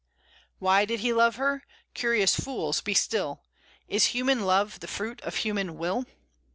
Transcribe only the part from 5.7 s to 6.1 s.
will?"